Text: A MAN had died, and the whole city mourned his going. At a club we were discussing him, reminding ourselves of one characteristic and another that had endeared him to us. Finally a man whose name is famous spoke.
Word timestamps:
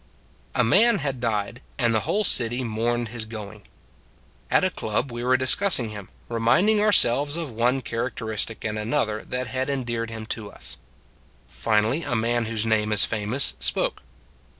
A 0.55 0.63
MAN 0.63 0.97
had 0.97 1.19
died, 1.19 1.61
and 1.77 1.93
the 1.93 1.99
whole 2.09 2.23
city 2.23 2.63
mourned 2.63 3.09
his 3.09 3.25
going. 3.25 3.61
At 4.49 4.63
a 4.63 4.71
club 4.71 5.11
we 5.11 5.23
were 5.23 5.37
discussing 5.37 5.89
him, 5.89 6.09
reminding 6.27 6.79
ourselves 6.81 7.37
of 7.37 7.51
one 7.51 7.81
characteristic 7.83 8.63
and 8.63 8.79
another 8.79 9.23
that 9.23 9.45
had 9.45 9.69
endeared 9.69 10.09
him 10.09 10.25
to 10.25 10.51
us. 10.51 10.77
Finally 11.49 12.01
a 12.01 12.15
man 12.15 12.45
whose 12.45 12.65
name 12.65 12.91
is 12.91 13.05
famous 13.05 13.53
spoke. 13.59 14.01